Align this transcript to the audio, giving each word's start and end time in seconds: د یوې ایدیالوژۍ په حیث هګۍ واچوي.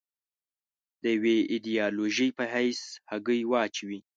د 1.01 1.03
یوې 1.15 1.37
ایدیالوژۍ 1.51 2.29
په 2.37 2.43
حیث 2.53 2.81
هګۍ 3.11 3.41
واچوي. 3.51 3.99